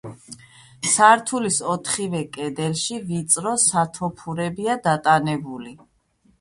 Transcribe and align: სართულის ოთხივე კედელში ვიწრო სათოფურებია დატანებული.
სართულის 0.91 1.59
ოთხივე 1.73 2.23
კედელში 2.39 2.99
ვიწრო 3.11 3.55
სათოფურებია 3.67 4.81
დატანებული. 4.91 5.79